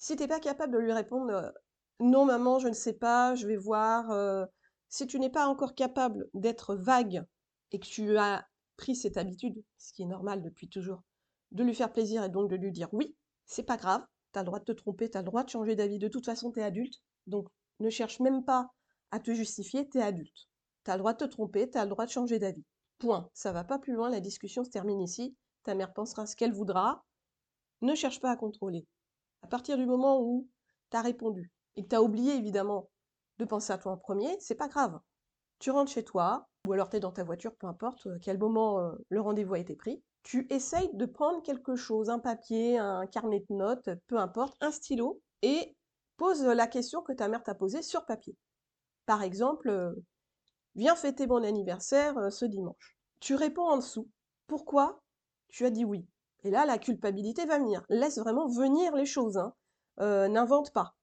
Si 0.00 0.16
tu 0.16 0.22
n'es 0.22 0.28
pas 0.28 0.40
capable 0.40 0.72
de 0.72 0.78
lui 0.78 0.92
répondre 0.92 1.52
non 2.00 2.24
maman, 2.24 2.58
je 2.58 2.68
ne 2.68 2.72
sais 2.72 2.94
pas, 2.94 3.34
je 3.34 3.46
vais 3.46 3.58
voir, 3.58 4.48
si 4.88 5.06
tu 5.06 5.20
n'es 5.20 5.28
pas 5.28 5.46
encore 5.46 5.74
capable 5.74 6.30
d'être 6.32 6.74
vague 6.74 7.22
et 7.70 7.78
que 7.78 7.86
tu 7.86 8.16
as 8.16 8.46
pris 8.78 8.96
cette 8.96 9.18
habitude, 9.18 9.62
ce 9.76 9.92
qui 9.92 10.02
est 10.02 10.06
normal 10.06 10.42
depuis 10.42 10.70
toujours, 10.70 11.02
de 11.52 11.62
lui 11.62 11.74
faire 11.74 11.92
plaisir 11.92 12.24
et 12.24 12.30
donc 12.30 12.50
de 12.50 12.56
lui 12.56 12.72
dire 12.72 12.88
oui, 12.92 13.14
c'est 13.44 13.62
pas 13.62 13.76
grave, 13.76 14.02
tu 14.32 14.38
as 14.38 14.42
le 14.42 14.46
droit 14.46 14.58
de 14.58 14.64
te 14.64 14.72
tromper, 14.72 15.10
tu 15.10 15.18
as 15.18 15.20
le 15.20 15.26
droit 15.26 15.44
de 15.44 15.50
changer 15.50 15.76
d'avis, 15.76 15.98
de 15.98 16.08
toute 16.08 16.24
façon 16.24 16.50
tu 16.50 16.60
es 16.60 16.62
adulte, 16.62 16.94
donc 17.26 17.48
ne 17.80 17.90
cherche 17.90 18.20
même 18.20 18.42
pas 18.42 18.70
à 19.10 19.20
te 19.20 19.34
justifier, 19.34 19.86
tu 19.86 19.98
es 19.98 20.02
adulte. 20.02 20.48
Tu 20.86 20.90
as 20.90 20.94
le 20.94 21.00
droit 21.00 21.12
de 21.12 21.18
te 21.18 21.30
tromper, 21.30 21.68
tu 21.68 21.76
as 21.76 21.84
le 21.84 21.90
droit 21.90 22.06
de 22.06 22.10
changer 22.10 22.38
d'avis. 22.38 22.64
Point. 22.98 23.28
Ça 23.34 23.52
va 23.52 23.64
pas 23.64 23.78
plus 23.78 23.92
loin, 23.92 24.08
la 24.08 24.20
discussion 24.20 24.64
se 24.64 24.70
termine 24.70 25.02
ici, 25.02 25.36
ta 25.64 25.74
mère 25.74 25.92
pensera 25.92 26.24
ce 26.24 26.36
qu'elle 26.36 26.54
voudra, 26.54 27.04
ne 27.82 27.94
cherche 27.94 28.20
pas 28.20 28.30
à 28.30 28.36
contrôler. 28.36 28.86
À 29.42 29.46
partir 29.46 29.76
du 29.76 29.86
moment 29.86 30.20
où 30.20 30.48
tu 30.90 30.96
as 30.96 31.02
répondu 31.02 31.52
et 31.76 31.82
que 31.82 31.88
tu 31.88 31.94
as 31.94 32.02
oublié 32.02 32.34
évidemment 32.34 32.90
de 33.38 33.44
penser 33.44 33.72
à 33.72 33.78
toi 33.78 33.92
en 33.92 33.96
premier, 33.96 34.36
c'est 34.40 34.54
pas 34.54 34.68
grave. 34.68 34.98
Tu 35.58 35.70
rentres 35.70 35.90
chez 35.90 36.04
toi, 36.04 36.48
ou 36.66 36.72
alors 36.72 36.88
tu 36.88 36.96
es 36.96 37.00
dans 37.00 37.12
ta 37.12 37.24
voiture, 37.24 37.54
peu 37.56 37.66
importe 37.66 38.06
à 38.06 38.10
euh, 38.10 38.18
quel 38.20 38.38
moment 38.38 38.80
euh, 38.80 38.92
le 39.08 39.20
rendez-vous 39.20 39.54
a 39.54 39.58
été 39.58 39.74
pris. 39.74 40.02
Tu 40.22 40.46
essayes 40.50 40.90
de 40.94 41.06
prendre 41.06 41.42
quelque 41.42 41.76
chose, 41.76 42.10
un 42.10 42.18
papier, 42.18 42.78
un 42.78 43.06
carnet 43.06 43.44
de 43.48 43.54
notes, 43.54 43.88
peu 44.06 44.18
importe, 44.18 44.56
un 44.60 44.70
stylo, 44.70 45.20
et 45.42 45.76
pose 46.16 46.44
la 46.44 46.66
question 46.66 47.02
que 47.02 47.12
ta 47.12 47.28
mère 47.28 47.42
t'a 47.42 47.54
posée 47.54 47.82
sur 47.82 48.04
papier. 48.04 48.36
Par 49.06 49.22
exemple, 49.22 49.70
euh, 49.70 49.94
viens 50.74 50.96
fêter 50.96 51.26
mon 51.26 51.42
anniversaire 51.42 52.30
ce 52.30 52.44
dimanche. 52.44 52.98
Tu 53.20 53.34
réponds 53.34 53.68
en 53.68 53.76
dessous. 53.76 54.08
Pourquoi? 54.46 55.02
Tu 55.48 55.64
as 55.64 55.70
dit 55.70 55.84
oui 55.84 56.06
Et 56.44 56.50
là, 56.50 56.64
la 56.66 56.78
culpabilité 56.78 57.46
va 57.46 57.58
venir. 57.58 57.84
Laisse 57.88 58.18
vraiment 58.18 58.46
venir 58.48 58.94
les 58.96 59.06
choses. 59.06 59.38
Hein. 59.38 59.54
N'invente 59.98 60.72
pas 60.72 60.94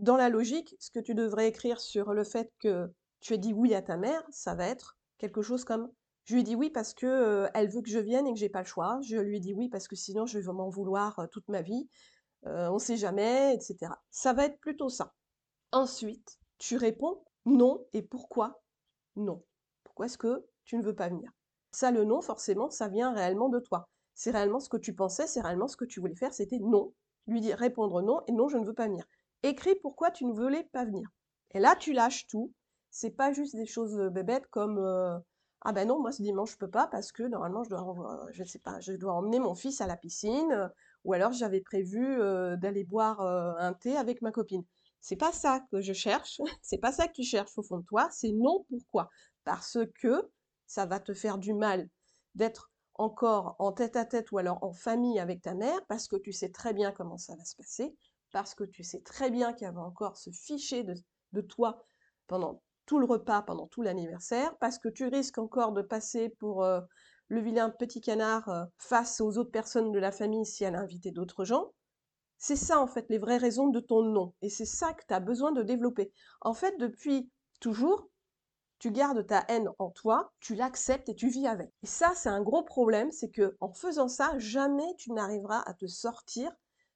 dans 0.00 0.16
la 0.16 0.30
logique, 0.30 0.74
ce 0.80 0.90
que 0.90 0.98
tu 0.98 1.14
devrais 1.14 1.48
écrire 1.48 1.78
sur 1.78 2.14
le 2.14 2.24
fait 2.24 2.50
que 2.58 2.90
tu 3.20 3.34
as 3.34 3.36
dit 3.36 3.52
oui 3.52 3.74
à 3.74 3.82
ta 3.82 3.96
mère, 3.96 4.22
ça 4.30 4.54
va 4.54 4.66
être 4.66 4.96
quelque 5.18 5.42
chose 5.42 5.64
comme 5.64 5.90
je 6.24 6.34
lui 6.34 6.40
ai 6.40 6.44
dit 6.44 6.54
oui 6.54 6.70
parce 6.70 6.94
que 6.94 7.06
euh, 7.06 7.48
elle 7.54 7.68
veut 7.68 7.82
que 7.82 7.90
je 7.90 7.98
vienne 7.98 8.26
et 8.26 8.32
que 8.32 8.38
j'ai 8.38 8.48
pas 8.48 8.60
le 8.60 8.66
choix. 8.66 9.00
Je 9.02 9.16
lui 9.16 9.38
ai 9.38 9.40
dit 9.40 9.52
oui 9.52 9.68
parce 9.68 9.88
que 9.88 9.96
sinon 9.96 10.26
je 10.26 10.38
vais 10.38 10.52
m'en 10.52 10.68
vouloir 10.68 11.18
euh, 11.18 11.26
toute 11.26 11.48
ma 11.48 11.60
vie. 11.60 11.88
Euh, 12.46 12.70
on 12.70 12.78
sait 12.78 12.96
jamais, 12.96 13.54
etc. 13.54 13.92
Ça 14.10 14.32
va 14.32 14.44
être 14.44 14.58
plutôt 14.60 14.88
ça. 14.88 15.12
Ensuite, 15.72 16.38
tu 16.58 16.76
réponds 16.76 17.22
non 17.46 17.84
et 17.92 18.02
pourquoi 18.02 18.62
non. 19.16 19.42
Pourquoi 19.82 20.06
est-ce 20.06 20.18
que 20.18 20.46
tu 20.64 20.76
ne 20.76 20.82
veux 20.82 20.94
pas 20.94 21.08
venir? 21.08 21.30
Ça, 21.72 21.90
le 21.90 22.04
non, 22.04 22.20
forcément, 22.20 22.70
ça 22.70 22.88
vient 22.88 23.12
réellement 23.12 23.48
de 23.48 23.58
toi. 23.58 23.88
C'est 24.20 24.32
réellement 24.32 24.60
ce 24.60 24.68
que 24.68 24.76
tu 24.76 24.94
pensais, 24.94 25.26
c'est 25.26 25.40
réellement 25.40 25.66
ce 25.66 25.78
que 25.78 25.86
tu 25.86 25.98
voulais 25.98 26.14
faire, 26.14 26.34
c'était 26.34 26.58
non. 26.58 26.92
Lui 27.26 27.40
dire 27.40 27.56
répondre 27.56 28.02
non 28.02 28.20
et 28.26 28.32
non, 28.32 28.48
je 28.48 28.58
ne 28.58 28.66
veux 28.66 28.74
pas 28.74 28.86
venir 28.86 29.06
écris 29.42 29.74
pourquoi 29.80 30.10
tu 30.10 30.26
ne 30.26 30.32
voulais 30.34 30.64
pas 30.74 30.84
venir. 30.84 31.08
Et 31.52 31.58
là, 31.58 31.74
tu 31.74 31.94
lâches 31.94 32.26
tout. 32.26 32.52
C'est 32.90 33.16
pas 33.16 33.32
juste 33.32 33.56
des 33.56 33.64
choses 33.64 33.98
bébêtes 34.12 34.46
comme 34.48 34.78
ah 35.62 35.72
ben 35.72 35.88
non, 35.88 36.02
moi 36.02 36.12
ce 36.12 36.20
dimanche 36.20 36.52
je 36.52 36.58
peux 36.58 36.68
pas 36.68 36.86
parce 36.86 37.12
que 37.12 37.22
normalement 37.22 37.64
je 37.64 37.70
dois, 37.70 38.26
je 38.32 38.44
sais 38.44 38.58
pas, 38.58 38.78
je 38.80 38.92
dois 38.92 39.14
emmener 39.14 39.38
mon 39.38 39.54
fils 39.54 39.80
à 39.80 39.86
la 39.86 39.96
piscine 39.96 40.70
ou 41.04 41.14
alors 41.14 41.32
j'avais 41.32 41.62
prévu 41.62 42.18
d'aller 42.58 42.84
boire 42.84 43.22
un 43.22 43.72
thé 43.72 43.96
avec 43.96 44.20
ma 44.20 44.32
copine. 44.32 44.64
C'est 45.00 45.16
pas 45.16 45.32
ça 45.32 45.64
que 45.70 45.80
je 45.80 45.94
cherche, 45.94 46.42
c'est 46.60 46.76
pas 46.76 46.92
ça 46.92 47.08
que 47.08 47.14
tu 47.14 47.22
cherches 47.22 47.56
au 47.56 47.62
fond 47.62 47.78
de 47.78 47.86
toi, 47.86 48.08
c'est 48.10 48.32
non 48.32 48.66
pourquoi? 48.68 49.08
Parce 49.44 49.78
que 50.02 50.30
ça 50.66 50.84
va 50.84 51.00
te 51.00 51.14
faire 51.14 51.38
du 51.38 51.54
mal 51.54 51.88
d'être 52.34 52.70
encore 52.94 53.56
en 53.58 53.72
tête 53.72 53.96
à 53.96 54.04
tête 54.04 54.30
ou 54.32 54.38
alors 54.38 54.62
en 54.62 54.72
famille 54.72 55.18
avec 55.18 55.42
ta 55.42 55.54
mère 55.54 55.84
parce 55.86 56.08
que 56.08 56.16
tu 56.16 56.32
sais 56.32 56.50
très 56.50 56.72
bien 56.72 56.92
comment 56.92 57.18
ça 57.18 57.34
va 57.36 57.44
se 57.44 57.56
passer, 57.56 57.94
parce 58.32 58.54
que 58.54 58.64
tu 58.64 58.84
sais 58.84 59.00
très 59.00 59.30
bien 59.30 59.52
qu'il 59.52 59.66
y 59.66 59.68
avait 59.68 59.78
encore 59.78 60.16
ce 60.16 60.30
fichier 60.30 60.84
de, 60.84 61.40
toi 61.40 61.82
pendant 62.26 62.62
tout 62.86 62.98
le 62.98 63.06
repas, 63.06 63.42
pendant 63.42 63.66
tout 63.66 63.82
l'anniversaire, 63.82 64.56
parce 64.58 64.78
que 64.78 64.88
tu 64.88 65.06
risques 65.06 65.38
encore 65.38 65.72
de 65.72 65.82
passer 65.82 66.28
pour 66.28 66.64
euh, 66.64 66.80
le 67.28 67.40
vilain 67.40 67.70
petit 67.70 68.00
canard 68.00 68.48
euh, 68.48 68.64
face 68.78 69.20
aux 69.20 69.38
autres 69.38 69.50
personnes 69.50 69.92
de 69.92 69.98
la 69.98 70.12
famille 70.12 70.44
si 70.44 70.64
elle 70.64 70.74
a 70.74 70.80
invité 70.80 71.10
d'autres 71.10 71.44
gens. 71.44 71.72
C'est 72.38 72.56
ça 72.56 72.80
en 72.80 72.86
fait 72.86 73.06
les 73.08 73.18
vraies 73.18 73.36
raisons 73.36 73.68
de 73.68 73.80
ton 73.80 74.02
nom. 74.02 74.34
Et 74.42 74.48
c'est 74.48 74.64
ça 74.64 74.92
que 74.94 75.04
tu 75.06 75.14
as 75.14 75.20
besoin 75.20 75.52
de 75.52 75.62
développer. 75.62 76.12
En 76.40 76.54
fait, 76.54 76.76
depuis 76.78 77.30
toujours, 77.60 78.08
tu 78.80 78.90
gardes 78.90 79.24
ta 79.26 79.44
haine 79.48 79.68
en 79.78 79.90
toi, 79.90 80.32
tu 80.40 80.54
l'acceptes 80.54 81.10
et 81.10 81.14
tu 81.14 81.28
vis 81.28 81.46
avec. 81.46 81.70
Et 81.82 81.86
ça, 81.86 82.12
c'est 82.16 82.30
un 82.30 82.40
gros 82.40 82.62
problème, 82.62 83.12
c'est 83.12 83.30
que 83.30 83.56
en 83.60 83.72
faisant 83.72 84.08
ça, 84.08 84.32
jamais 84.38 84.94
tu 84.96 85.12
n'arriveras 85.12 85.60
à 85.66 85.74
te 85.74 85.86
sortir 85.86 86.50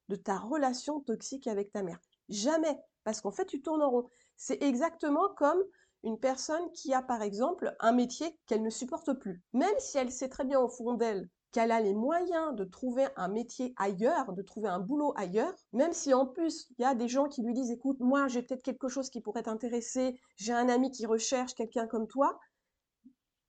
de 0.09 0.15
ta 0.15 0.37
relation 0.37 0.99
toxique 0.99 1.47
avec 1.47 1.71
ta 1.71 1.83
mère. 1.83 1.99
Jamais. 2.27 2.77
Parce 3.03 3.21
qu'en 3.21 3.31
fait, 3.31 3.45
tu 3.45 3.61
tournes 3.61 3.83
en 3.83 3.91
rond. 3.91 4.09
C'est 4.35 4.63
exactement 4.63 5.29
comme 5.37 5.63
une 6.03 6.19
personne 6.19 6.71
qui 6.71 6.91
a, 6.91 7.03
par 7.03 7.21
exemple, 7.21 7.75
un 7.79 7.91
métier 7.91 8.35
qu'elle 8.47 8.63
ne 8.63 8.71
supporte 8.71 9.13
plus. 9.13 9.43
Même 9.53 9.77
si 9.77 9.99
elle 9.99 10.11
sait 10.11 10.29
très 10.29 10.43
bien 10.43 10.59
au 10.59 10.67
fond 10.67 10.93
d'elle 10.93 11.29
qu'elle 11.55 11.71
a 11.71 11.79
les 11.79 11.93
moyens 11.93 12.53
de 12.53 12.65
trouver 12.65 13.07
un 13.15 13.29
métier 13.29 13.73
ailleurs, 13.77 14.33
de 14.33 14.41
trouver 14.41 14.67
un 14.67 14.81
boulot 14.81 15.13
ailleurs, 15.15 15.55
même 15.71 15.93
si 15.93 16.13
en 16.13 16.25
plus 16.25 16.67
il 16.71 16.81
y 16.81 16.85
a 16.85 16.95
des 16.95 17.07
gens 17.07 17.29
qui 17.29 17.43
lui 17.43 17.53
disent 17.53 17.71
écoute, 17.71 17.97
moi 18.01 18.27
j'ai 18.27 18.41
peut-être 18.41 18.61
quelque 18.61 18.89
chose 18.89 19.09
qui 19.09 19.21
pourrait 19.21 19.43
t'intéresser, 19.43 20.19
j'ai 20.35 20.51
un 20.51 20.67
ami 20.67 20.91
qui 20.91 21.05
recherche 21.05 21.55
quelqu'un 21.55 21.87
comme 21.87 22.09
toi, 22.09 22.37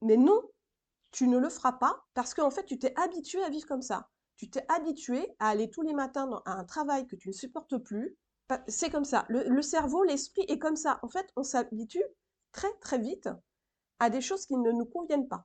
mais 0.02 0.16
non, 0.16 0.40
tu 1.10 1.26
ne 1.26 1.36
le 1.36 1.50
feras 1.50 1.72
pas 1.72 2.04
parce 2.14 2.32
qu'en 2.32 2.52
fait 2.52 2.64
tu 2.64 2.78
t'es 2.78 2.94
habitué 2.96 3.42
à 3.42 3.50
vivre 3.50 3.66
comme 3.66 3.82
ça. 3.82 4.08
Tu 4.36 4.48
t'es 4.48 4.64
habitué 4.68 5.34
à 5.40 5.48
aller 5.48 5.68
tous 5.68 5.82
les 5.82 5.94
matins 5.94 6.30
à 6.44 6.52
un 6.52 6.64
travail 6.64 7.08
que 7.08 7.16
tu 7.16 7.30
ne 7.30 7.34
supportes 7.34 7.76
plus. 7.78 8.16
C'est 8.68 8.90
comme 8.90 9.04
ça. 9.04 9.26
Le, 9.28 9.62
cerveau, 9.62 10.04
l'esprit 10.04 10.44
est 10.46 10.60
comme 10.60 10.76
ça. 10.76 11.00
En 11.02 11.08
fait, 11.08 11.26
on 11.34 11.42
s'habitue 11.42 12.04
très 12.52 12.72
très 12.80 12.98
vite 12.98 13.28
à 13.98 14.10
des 14.10 14.20
choses 14.20 14.46
qui 14.46 14.56
ne 14.56 14.70
nous 14.70 14.84
conviennent 14.84 15.26
pas. 15.26 15.44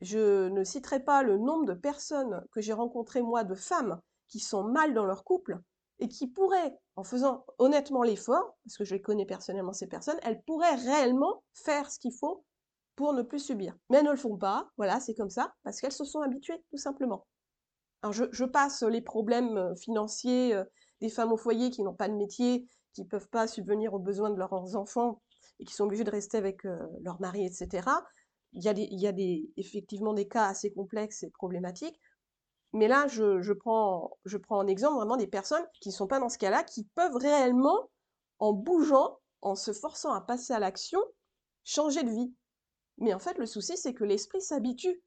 Je 0.00 0.48
ne 0.48 0.64
citerai 0.64 1.00
pas 1.00 1.22
le 1.22 1.38
nombre 1.38 1.66
de 1.66 1.74
personnes 1.74 2.44
que 2.52 2.60
j'ai 2.60 2.72
rencontrées, 2.72 3.22
moi, 3.22 3.44
de 3.44 3.54
femmes 3.54 4.00
qui 4.28 4.40
sont 4.40 4.64
mal 4.64 4.94
dans 4.94 5.04
leur 5.04 5.24
couple 5.24 5.58
et 5.98 6.08
qui 6.08 6.26
pourraient, 6.26 6.74
en 6.96 7.04
faisant 7.04 7.44
honnêtement 7.58 8.02
l'effort, 8.02 8.56
parce 8.64 8.78
que 8.78 8.84
je 8.84 8.94
les 8.94 9.02
connais 9.02 9.26
personnellement 9.26 9.72
ces 9.72 9.86
personnes, 9.86 10.18
elles 10.22 10.42
pourraient 10.42 10.76
réellement 10.76 11.42
faire 11.52 11.90
ce 11.90 11.98
qu'il 11.98 12.14
faut 12.14 12.44
pour 12.96 13.12
ne 13.12 13.22
plus 13.22 13.38
subir. 13.38 13.76
Mais 13.88 13.98
elles 13.98 14.06
ne 14.06 14.10
le 14.10 14.16
font 14.16 14.36
pas, 14.36 14.68
voilà, 14.78 15.00
c'est 15.00 15.14
comme 15.14 15.30
ça, 15.30 15.52
parce 15.62 15.80
qu'elles 15.80 15.92
se 15.92 16.04
sont 16.04 16.20
habituées, 16.20 16.64
tout 16.70 16.78
simplement. 16.78 17.26
Alors 18.02 18.14
je, 18.14 18.44
passe 18.44 18.82
les 18.82 19.02
problèmes 19.02 19.58
euh, 19.58 19.74
financiers 19.76 20.54
euh, 20.54 20.64
des 21.02 21.10
femmes 21.10 21.32
au 21.32 21.36
foyer 21.36 21.70
qui 21.70 21.82
n'ont 21.82 21.94
pas 21.94 22.08
de 22.08 22.14
métier, 22.14 22.66
qui 22.94 23.02
ne 23.02 23.08
peuvent 23.08 23.28
pas 23.28 23.46
subvenir 23.46 23.92
aux 23.92 23.98
besoins 23.98 24.30
de 24.30 24.38
leurs 24.38 24.76
enfants 24.76 25.20
et 25.58 25.64
qui 25.64 25.74
sont 25.74 25.84
obligés 25.84 26.04
de 26.04 26.10
rester 26.10 26.38
avec 26.38 26.64
euh, 26.64 26.78
leur 27.02 27.20
mari, 27.20 27.44
etc. 27.44 27.86
Il 28.52 28.64
y 28.64 28.68
a, 28.68 28.74
des, 28.74 28.88
il 28.90 29.00
y 29.00 29.06
a 29.06 29.12
des, 29.12 29.50
effectivement 29.56 30.12
des 30.12 30.26
cas 30.26 30.46
assez 30.46 30.72
complexes 30.72 31.22
et 31.22 31.30
problématiques. 31.30 32.00
Mais 32.72 32.88
là, 32.88 33.06
je, 33.08 33.40
je, 33.40 33.52
prends, 33.52 34.18
je 34.24 34.36
prends 34.36 34.58
en 34.58 34.66
exemple 34.66 34.96
vraiment 34.96 35.16
des 35.16 35.26
personnes 35.26 35.64
qui 35.80 35.88
ne 35.88 35.94
sont 35.94 36.06
pas 36.06 36.20
dans 36.20 36.28
ce 36.28 36.38
cas-là, 36.38 36.62
qui 36.62 36.84
peuvent 36.94 37.16
réellement, 37.16 37.90
en 38.38 38.52
bougeant, 38.52 39.18
en 39.42 39.54
se 39.54 39.72
forçant 39.72 40.12
à 40.12 40.20
passer 40.20 40.52
à 40.52 40.58
l'action, 40.58 41.00
changer 41.64 42.02
de 42.02 42.10
vie. 42.10 42.32
Mais 42.98 43.14
en 43.14 43.18
fait, 43.18 43.38
le 43.38 43.46
souci, 43.46 43.76
c'est 43.76 43.94
que 43.94 44.04
l'esprit 44.04 44.40
s'habitue 44.40 45.02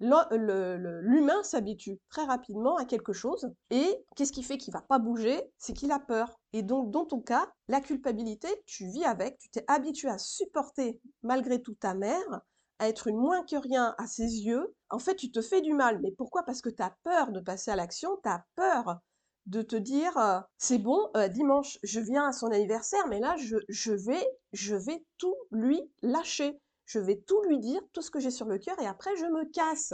l'humain 0.00 1.42
s'habitue 1.42 1.98
très 2.08 2.24
rapidement 2.24 2.76
à 2.76 2.84
quelque 2.84 3.12
chose 3.12 3.52
et 3.70 3.96
qu'est-ce 4.14 4.32
qui 4.32 4.42
fait 4.42 4.58
qu'il 4.58 4.72
va 4.72 4.82
pas 4.82 4.98
bouger? 4.98 5.42
C'est 5.58 5.72
qu'il 5.72 5.90
a 5.90 5.98
peur. 5.98 6.38
Et 6.52 6.62
donc, 6.62 6.90
dans 6.90 7.04
ton 7.04 7.20
cas, 7.20 7.50
la 7.68 7.80
culpabilité, 7.80 8.48
tu 8.66 8.86
vis 8.86 9.04
avec, 9.04 9.38
tu 9.38 9.48
t'es 9.48 9.64
habitué 9.66 10.08
à 10.08 10.18
supporter 10.18 11.00
malgré 11.22 11.60
tout 11.60 11.74
ta 11.74 11.94
mère, 11.94 12.40
à 12.78 12.88
être 12.88 13.06
une 13.08 13.16
moins 13.16 13.44
que 13.44 13.56
rien 13.56 13.94
à 13.98 14.06
ses 14.06 14.42
yeux. 14.42 14.74
En 14.90 14.98
fait, 14.98 15.16
tu 15.16 15.30
te 15.30 15.42
fais 15.42 15.60
du 15.60 15.74
mal. 15.74 16.00
Mais 16.02 16.12
pourquoi? 16.12 16.44
Parce 16.44 16.62
que 16.62 16.70
tu 16.70 16.82
as 16.82 16.96
peur 17.02 17.32
de 17.32 17.40
passer 17.40 17.70
à 17.70 17.76
l'action, 17.76 18.18
tu 18.22 18.28
as 18.28 18.44
peur 18.54 18.98
de 19.46 19.62
te 19.62 19.76
dire 19.76 20.16
euh, 20.18 20.40
c'est 20.58 20.78
bon, 20.78 21.10
euh, 21.16 21.28
dimanche, 21.28 21.78
je 21.82 22.00
viens 22.00 22.28
à 22.28 22.32
son 22.32 22.48
anniversaire, 22.48 23.06
mais 23.08 23.18
là, 23.18 23.34
je, 23.38 23.56
je, 23.68 23.92
vais, 23.92 24.26
je 24.52 24.74
vais 24.74 25.04
tout 25.16 25.34
lui 25.50 25.80
lâcher 26.02 26.60
je 26.88 26.98
vais 26.98 27.16
tout 27.16 27.42
lui 27.42 27.58
dire, 27.58 27.82
tout 27.92 28.00
ce 28.00 28.10
que 28.10 28.18
j'ai 28.18 28.30
sur 28.30 28.46
le 28.46 28.58
cœur, 28.58 28.80
et 28.80 28.86
après 28.86 29.14
je 29.16 29.26
me 29.26 29.44
casse. 29.44 29.92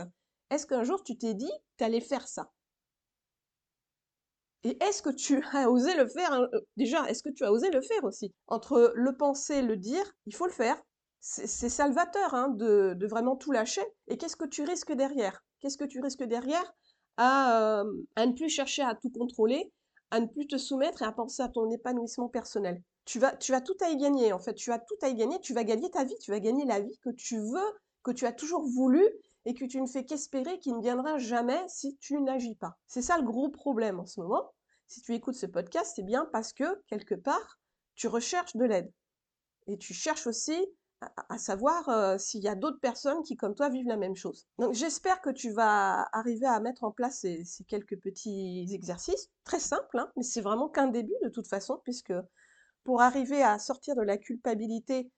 Est-ce 0.51 0.67
qu'un 0.67 0.85
jour 0.85 1.03
tu 1.03 1.19
t'es 1.19 1.35
dit 1.35 1.51
que 1.51 1.79
tu 1.79 1.85
allais 1.85 2.01
faire 2.01 2.29
ça? 2.29 2.53
Et 4.63 4.83
est-ce 4.83 5.03
que 5.03 5.11
tu 5.11 5.43
as 5.53 5.69
osé 5.69 5.95
le 5.97 6.07
faire 6.07 6.33
euh, 6.33 6.47
Déjà, 6.77 7.05
est-ce 7.11 7.23
que 7.25 7.31
tu 7.31 7.45
as 7.45 7.53
osé 7.53 7.71
le 7.71 7.83
faire 7.83 8.05
aussi? 8.05 8.33
Entre 8.47 8.93
le 8.95 9.17
penser, 9.17 9.61
le 9.61 9.77
dire, 9.77 10.05
il 10.27 10.35
faut 10.35 10.47
le 10.47 10.53
faire. 10.53 10.81
C'est 11.27 11.71
salvateur 11.71 12.35
hein, 12.35 12.51
de, 12.51 13.07
vraiment 13.07 13.35
tout 13.35 13.51
lâcher. 13.51 13.85
Et 14.09 14.19
qu'est-ce 14.19 14.37
que 14.37 14.45
tu 14.45 14.63
risques 14.63 14.93
derrière? 14.93 15.43
Qu'est-ce 15.61 15.79
que 15.79 15.85
tu 15.85 16.01
risques 16.01 16.23
derrière? 16.23 16.75
À, 17.17 17.81
euh, 17.81 17.93
à 18.17 18.27
ne 18.27 18.33
plus 18.33 18.51
chercher 18.51 18.83
à 18.83 18.95
tout 18.95 19.11
contrôler, 19.11 19.73
à 20.11 20.21
ne 20.21 20.27
plus 20.27 20.47
te 20.47 20.59
soumettre 20.59 21.01
et 21.01 21.07
à 21.07 21.13
penser 21.13 21.43
à 21.43 21.49
ton 21.49 21.71
épanouissement 21.71 22.29
personnel 22.29 22.83
tu 23.05 23.19
vas, 23.19 23.37
tu 23.37 23.55
as 23.55 23.61
tout 23.61 23.77
à 23.81 23.91
y 23.91 23.97
gagner, 23.97 24.33
en 24.33 24.39
fait. 24.39 24.55
Tu 24.55 24.73
as 24.73 24.79
tout 24.79 24.97
à 25.03 25.09
y 25.09 25.15
gagner, 25.15 25.39
tu 25.41 25.53
vas 25.55 25.65
gagner 25.65 25.91
ta 25.91 26.05
vie, 26.05 26.17
tu 26.21 26.31
vas 26.31 26.41
gagner 26.41 26.65
la 26.65 26.81
vie 26.81 26.99
que 27.03 27.11
tu 27.11 27.39
veux, 27.39 27.79
que 28.03 28.11
tu 28.11 28.27
as 28.27 28.33
toujours 28.33 28.67
voulu 28.67 29.07
et 29.45 29.55
que 29.55 29.65
tu 29.65 29.81
ne 29.81 29.87
fais 29.87 30.05
qu'espérer 30.05 30.59
qu'il 30.59 30.75
ne 30.75 30.81
viendra 30.81 31.19
jamais 31.19 31.63
si 31.69 31.97
tu 31.99 32.21
n'agis 32.21 32.55
pas. 32.55 32.79
C'est 32.87 33.03
ça 33.03 33.19
le 33.19 33.25
gros 33.25 33.51
problème 33.51 34.01
en 34.01 34.07
ce 34.07 34.21
moment. 34.21 34.53
Si 34.87 35.03
tu 35.03 35.15
écoutes 35.15 35.35
ce 35.35 35.47
podcast, 35.47 35.93
c'est 35.97 36.03
bien 36.03 36.29
parce 36.33 36.53
que, 36.53 36.83
quelque 36.87 37.15
part, 37.15 37.59
tu 37.95 38.09
recherches 38.09 38.57
de 38.57 38.65
l'aide. 38.65 38.91
Et 39.67 39.77
tu 39.79 39.93
cherches 39.95 40.27
aussi 40.27 40.59
à, 41.01 41.39
savoir 41.39 41.89
euh, 41.89 42.19
s'il 42.19 42.43
y 42.43 42.49
a 42.49 42.55
d'autres 42.55 42.81
personnes 42.81 43.23
qui, 43.23 43.37
comme 43.37 43.55
toi, 43.55 43.69
vivent 43.69 43.89
la 43.89 43.97
même 43.97 44.17
chose. 44.17 44.47
Donc 44.59 44.73
j'espère 44.73 45.21
que 45.21 45.31
tu 45.31 45.51
vas 45.51 46.09
arriver 46.13 46.47
à 46.47 46.61
mettre 46.61 46.85
en 46.85 46.91
place 46.91 47.21
ces, 47.21 47.45
quelques 47.69 47.99
petits 48.01 48.67
exercices, 48.73 49.31
très 49.45 49.61
simples, 49.61 49.99
hein, 49.99 50.11
mais 50.17 50.23
c'est 50.23 50.41
vraiment 50.41 50.69
qu'un 50.69 50.89
début 50.89 51.15
de 51.23 51.29
toute 51.29 51.49
façon, 51.49 51.81
puisque 51.85 52.15
pour 52.85 53.03
arriver 53.03 53.43
à 53.43 53.59
sortir 53.59 53.97
de 53.97 54.03
la 54.03 54.17
culpabilité 54.17 55.11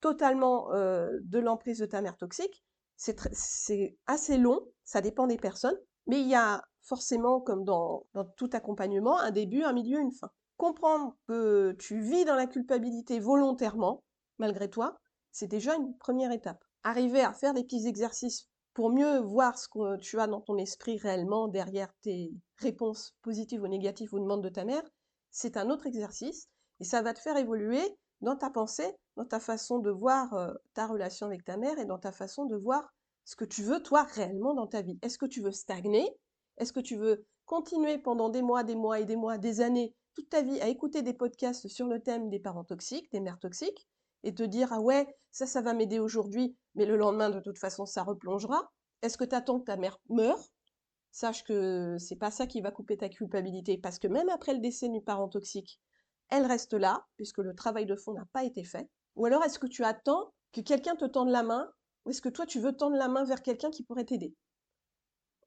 totalement 0.00 0.68
de 0.70 1.38
l'emprise 1.38 1.78
de 1.78 1.86
ta 1.86 2.00
mère 2.00 2.16
toxique, 2.16 2.64
c'est 2.96 3.96
assez 4.06 4.38
long, 4.38 4.60
ça 4.84 5.00
dépend 5.00 5.26
des 5.26 5.36
personnes, 5.36 5.78
mais 6.06 6.20
il 6.20 6.28
y 6.28 6.34
a 6.34 6.64
forcément, 6.82 7.40
comme 7.40 7.64
dans, 7.64 8.06
tout 8.36 8.50
accompagnement, 8.52 9.18
un 9.20 9.30
début, 9.30 9.62
un 9.62 9.72
milieu, 9.72 10.00
une 10.00 10.10
fin. 10.10 10.30
Comprendre 10.56 11.16
que 11.28 11.72
tu 11.78 12.00
vis 12.00 12.24
dans 12.24 12.34
la 12.34 12.46
culpabilité 12.46 13.20
volontairement, 13.20 14.02
malgré 14.38 14.68
toi, 14.70 14.98
c'est 15.30 15.48
déjà 15.48 15.74
une 15.76 15.96
première 15.98 16.32
étape. 16.32 16.64
Arriver 16.82 17.20
à 17.20 17.32
faire 17.32 17.54
des 17.54 17.64
petits 17.64 17.86
exercices 17.86 18.48
pour 18.74 18.90
mieux 18.90 19.18
voir 19.18 19.58
ce 19.58 19.68
que 19.68 19.98
tu 19.98 20.20
as 20.20 20.26
dans 20.26 20.40
ton 20.40 20.56
esprit 20.56 20.98
réellement 20.98 21.48
derrière 21.48 21.92
tes 22.02 22.32
réponses 22.58 23.16
positives 23.22 23.62
ou 23.62 23.68
négatives 23.68 24.14
aux 24.14 24.20
demandes 24.20 24.44
de 24.44 24.48
ta 24.48 24.64
mère, 24.64 24.84
c'est 25.30 25.56
un 25.56 25.70
autre 25.70 25.86
exercice. 25.86 26.48
Et 26.80 26.84
ça 26.84 27.02
va 27.02 27.12
te 27.12 27.18
faire 27.18 27.36
évoluer 27.36 27.82
dans 28.20 28.36
ta 28.36 28.50
pensée, 28.50 28.94
dans 29.16 29.24
ta 29.24 29.40
façon 29.40 29.78
de 29.78 29.90
voir 29.90 30.32
euh, 30.34 30.54
ta 30.74 30.86
relation 30.86 31.26
avec 31.26 31.44
ta 31.44 31.56
mère 31.56 31.78
et 31.78 31.86
dans 31.86 31.98
ta 31.98 32.12
façon 32.12 32.44
de 32.44 32.56
voir 32.56 32.94
ce 33.24 33.36
que 33.36 33.44
tu 33.44 33.62
veux 33.62 33.82
toi 33.82 34.04
réellement 34.04 34.54
dans 34.54 34.66
ta 34.66 34.82
vie. 34.82 34.98
Est-ce 35.02 35.18
que 35.18 35.26
tu 35.26 35.42
veux 35.42 35.52
stagner? 35.52 36.08
Est-ce 36.56 36.72
que 36.72 36.80
tu 36.80 36.96
veux 36.96 37.26
continuer 37.46 37.98
pendant 37.98 38.28
des 38.28 38.42
mois, 38.42 38.62
des 38.62 38.76
mois 38.76 39.00
et 39.00 39.04
des 39.04 39.16
mois, 39.16 39.38
des 39.38 39.60
années, 39.60 39.94
toute 40.14 40.30
ta 40.30 40.42
vie 40.42 40.60
à 40.60 40.68
écouter 40.68 41.02
des 41.02 41.14
podcasts 41.14 41.68
sur 41.68 41.86
le 41.86 42.00
thème 42.00 42.30
des 42.30 42.40
parents 42.40 42.64
toxiques, 42.64 43.10
des 43.12 43.20
mères 43.20 43.38
toxiques, 43.38 43.88
et 44.24 44.34
te 44.34 44.42
dire 44.42 44.72
ah 44.72 44.80
ouais, 44.80 45.06
ça, 45.30 45.46
ça 45.46 45.60
va 45.60 45.74
m'aider 45.74 45.98
aujourd'hui, 45.98 46.56
mais 46.74 46.86
le 46.86 46.96
lendemain, 46.96 47.30
de 47.30 47.40
toute 47.40 47.58
façon, 47.58 47.86
ça 47.86 48.02
replongera. 48.02 48.70
Est-ce 49.02 49.16
que 49.16 49.24
tu 49.24 49.34
attends 49.34 49.60
que 49.60 49.64
ta 49.64 49.76
mère 49.76 49.98
meure? 50.08 50.42
Sache 51.10 51.44
que 51.44 51.96
c'est 51.98 52.16
pas 52.16 52.30
ça 52.30 52.46
qui 52.46 52.60
va 52.60 52.70
couper 52.70 52.96
ta 52.96 53.08
culpabilité, 53.08 53.78
parce 53.78 53.98
que 53.98 54.08
même 54.08 54.28
après 54.28 54.54
le 54.54 54.60
décès 54.60 54.88
du 54.88 55.00
parent 55.00 55.28
toxique, 55.28 55.80
elle 56.28 56.46
reste 56.46 56.74
là, 56.74 57.06
puisque 57.16 57.38
le 57.38 57.54
travail 57.54 57.86
de 57.86 57.96
fond 57.96 58.12
n'a 58.12 58.26
pas 58.32 58.44
été 58.44 58.64
fait. 58.64 58.88
Ou 59.16 59.26
alors 59.26 59.44
est-ce 59.44 59.58
que 59.58 59.66
tu 59.66 59.84
attends 59.84 60.32
que 60.52 60.60
quelqu'un 60.60 60.96
te 60.96 61.04
tende 61.04 61.30
la 61.30 61.42
main, 61.42 61.70
ou 62.04 62.10
est-ce 62.10 62.22
que 62.22 62.28
toi 62.28 62.46
tu 62.46 62.60
veux 62.60 62.76
tendre 62.76 62.96
la 62.96 63.08
main 63.08 63.24
vers 63.24 63.42
quelqu'un 63.42 63.70
qui 63.70 63.82
pourrait 63.82 64.04
t'aider? 64.04 64.34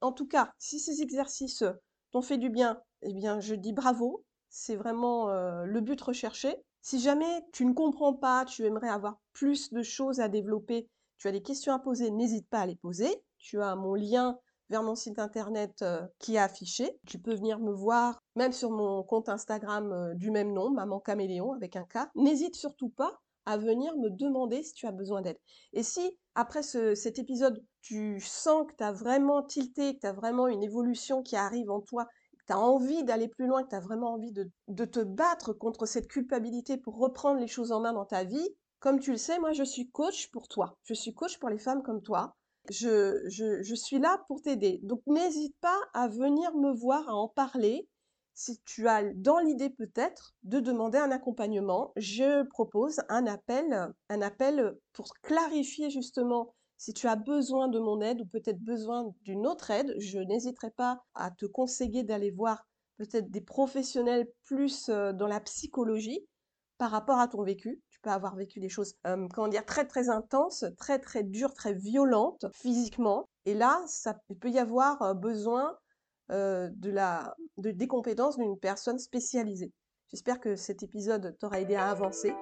En 0.01 0.11
tout 0.11 0.27
cas, 0.27 0.51
si 0.57 0.79
ces 0.79 1.01
exercices 1.01 1.63
t'ont 2.11 2.21
fait 2.21 2.37
du 2.37 2.49
bien, 2.49 2.81
eh 3.03 3.13
bien 3.13 3.39
je 3.39 3.55
dis 3.55 3.73
bravo, 3.73 4.23
c'est 4.49 4.75
vraiment 4.75 5.29
euh, 5.29 5.63
le 5.65 5.81
but 5.81 5.99
recherché. 6.01 6.55
Si 6.81 6.99
jamais 6.99 7.45
tu 7.53 7.65
ne 7.65 7.73
comprends 7.73 8.13
pas, 8.13 8.45
tu 8.45 8.65
aimerais 8.65 8.89
avoir 8.89 9.19
plus 9.33 9.71
de 9.71 9.83
choses 9.83 10.19
à 10.19 10.27
développer, 10.27 10.89
tu 11.17 11.27
as 11.27 11.31
des 11.31 11.43
questions 11.43 11.73
à 11.73 11.79
poser, 11.79 12.09
n'hésite 12.09 12.49
pas 12.49 12.61
à 12.61 12.65
les 12.65 12.75
poser. 12.75 13.23
Tu 13.37 13.61
as 13.61 13.75
mon 13.75 13.93
lien 13.93 14.39
vers 14.71 14.81
mon 14.81 14.95
site 14.95 15.19
internet 15.19 15.83
euh, 15.83 16.01
qui 16.17 16.35
est 16.35 16.39
affiché. 16.39 16.97
Tu 17.05 17.19
peux 17.19 17.35
venir 17.35 17.59
me 17.59 17.71
voir 17.71 18.19
même 18.35 18.53
sur 18.53 18.71
mon 18.71 19.03
compte 19.03 19.29
Instagram 19.29 19.91
euh, 19.91 20.13
du 20.15 20.31
même 20.31 20.53
nom, 20.53 20.71
Maman 20.71 20.99
Caméléon 20.99 21.53
avec 21.53 21.75
un 21.75 21.83
K. 21.83 22.09
N'hésite 22.15 22.55
surtout 22.55 22.89
pas 22.89 23.19
à 23.45 23.57
venir 23.57 23.95
me 23.97 24.09
demander 24.09 24.63
si 24.63 24.73
tu 24.73 24.87
as 24.87 24.91
besoin 24.91 25.21
d'aide. 25.21 25.37
Et 25.73 25.83
si, 25.83 26.17
après 26.35 26.63
cet 26.63 27.19
épisode, 27.19 27.63
tu 27.81 28.19
sens 28.19 28.65
que 28.67 28.75
tu 28.75 28.83
as 28.83 28.91
vraiment 28.91 29.43
tilté, 29.43 29.95
que 29.95 30.01
tu 30.01 30.07
as 30.07 30.13
vraiment 30.13 30.47
une 30.47 30.63
évolution 30.63 31.21
qui 31.21 31.35
arrive 31.35 31.69
en 31.69 31.81
toi, 31.81 32.07
envie 32.59 33.03
d'aller 33.03 33.27
plus 33.27 33.47
loin, 33.47 33.63
que 33.63 33.69
tu 33.69 33.75
as 33.75 33.79
vraiment 33.79 34.13
envie 34.13 34.31
de, 34.31 34.49
de 34.67 34.85
te 34.85 34.99
battre 34.99 35.53
contre 35.53 35.85
cette 35.85 36.07
culpabilité 36.07 36.77
pour 36.77 36.97
reprendre 36.97 37.39
les 37.39 37.47
choses 37.47 37.71
en 37.71 37.79
main 37.79 37.93
dans 37.93 38.05
ta 38.05 38.23
vie, 38.23 38.49
comme 38.79 38.99
tu 38.99 39.11
le 39.11 39.17
sais, 39.17 39.39
moi 39.39 39.51
je 39.53 39.63
suis 39.63 39.89
coach 39.91 40.29
pour 40.31 40.47
toi. 40.47 40.77
Je 40.83 40.93
suis 40.93 41.13
coach 41.13 41.37
pour 41.39 41.49
les 41.49 41.59
femmes 41.59 41.83
comme 41.83 42.01
toi 42.01 42.35
je, 42.69 43.21
je, 43.27 43.61
je 43.63 43.75
suis 43.75 43.99
là 43.99 44.23
pour 44.27 44.41
t'aider. 44.41 44.79
Donc 44.83 45.01
n'hésite 45.07 45.55
pas 45.61 45.79
à 45.93 46.07
venir 46.07 46.55
me 46.55 46.71
voir, 46.71 47.07
à 47.09 47.15
en 47.15 47.27
parler. 47.27 47.87
Si 48.33 48.61
tu 48.65 48.87
as 48.87 49.03
dans 49.15 49.39
l'idée 49.39 49.69
peut-être 49.69 50.33
de 50.43 50.59
demander 50.59 50.97
un 50.97 51.11
accompagnement, 51.11 51.91
je 51.97 52.43
propose 52.47 53.01
un 53.09 53.27
appel, 53.27 53.93
un 54.09 54.21
appel 54.21 54.77
pour 54.93 55.13
clarifier 55.21 55.89
justement 55.89 56.55
si 56.81 56.93
tu 56.93 57.07
as 57.07 57.15
besoin 57.15 57.67
de 57.67 57.77
mon 57.77 58.01
aide 58.01 58.21
ou 58.21 58.25
peut-être 58.25 58.59
besoin 58.59 59.13
d'une 59.21 59.45
autre 59.45 59.69
aide, 59.69 59.93
je 59.99 60.17
n'hésiterai 60.17 60.71
pas 60.71 61.03
à 61.13 61.29
te 61.29 61.45
conseiller 61.45 62.01
d'aller 62.01 62.31
voir 62.31 62.65
peut-être 62.97 63.29
des 63.29 63.41
professionnels 63.41 64.27
plus 64.43 64.89
dans 64.89 65.27
la 65.27 65.39
psychologie 65.41 66.25
par 66.79 66.89
rapport 66.89 67.19
à 67.19 67.27
ton 67.27 67.43
vécu 67.43 67.81
peux 68.01 68.09
avoir 68.09 68.35
vécu 68.35 68.59
des 68.59 68.69
choses, 68.69 68.95
comment 69.03 69.47
dire, 69.47 69.65
très 69.65 69.85
très 69.85 70.09
intenses, 70.09 70.65
très 70.77 70.97
très 70.99 71.23
dures, 71.23 71.53
très 71.53 71.73
violentes 71.73 72.45
physiquement. 72.53 73.29
Et 73.45 73.53
là, 73.53 73.83
ça 73.85 74.17
il 74.29 74.37
peut 74.37 74.49
y 74.49 74.59
avoir, 74.59 75.15
besoin, 75.15 75.77
de 76.29 76.89
la 76.89 77.35
de 77.57 77.71
des 77.71 77.87
compétences 77.87 78.37
d'une 78.37 78.57
personne 78.57 78.97
spécialisée. 78.97 79.71
J'espère 80.07 80.39
que 80.39 80.55
cet 80.55 80.81
épisode 80.81 81.37
t'aura 81.39 81.59
aidé 81.59 81.75
à 81.75 81.89
avancer. 81.89 82.33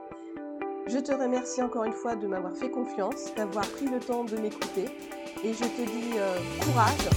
Je 0.91 0.97
te 0.97 1.11
remercie 1.11 1.61
encore 1.61 1.83
une 1.83 1.93
fois 1.93 2.15
de 2.15 2.25
m'avoir 2.25 2.51
fait 2.55 2.71
confiance, 2.71 3.31
d'avoir 3.37 3.63
pris 3.67 3.85
le 3.85 3.99
temps 3.99 4.23
de 4.23 4.35
m'écouter 4.37 4.85
et 5.43 5.53
je 5.53 5.59
te 5.59 5.85
dis, 5.85 6.17
heu, 6.17 6.65
courage, 6.65 7.09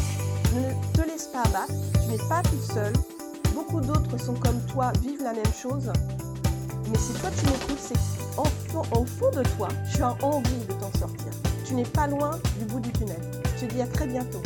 ne 0.55 0.93
te 0.93 1.09
laisse 1.09 1.29
pas 1.29 1.41
abattre, 1.41 1.73
tu 2.02 2.11
n'es 2.11 2.29
pas 2.29 2.43
toute 2.43 2.61
seule. 2.61 2.93
Beaucoup 3.55 3.81
d'autres 3.81 4.19
sont 4.19 4.35
comme 4.35 4.61
toi, 4.71 4.93
vivent 5.00 5.23
la 5.23 5.33
même 5.33 5.55
chose. 5.55 5.91
Mais 6.91 6.99
si 6.99 7.14
toi 7.14 7.31
tu 7.31 7.47
m'écoutes, 7.47 7.79
c'est 7.79 7.97
fond, 7.97 8.83
au 8.95 9.07
fond 9.07 9.31
de 9.31 9.43
toi, 9.57 9.69
tu 9.91 10.02
as 10.02 10.14
envie 10.23 10.67
de 10.69 10.75
t'en 10.75 10.93
sortir. 10.99 11.33
Tu 11.64 11.73
n'es 11.73 11.85
pas 11.85 12.07
loin 12.07 12.38
du 12.59 12.67
bout 12.67 12.81
du 12.81 12.93
tunnel. 12.93 13.21
Je 13.57 13.64
te 13.64 13.73
dis 13.73 13.81
à 13.81 13.87
très 13.87 14.07
bientôt. 14.07 14.43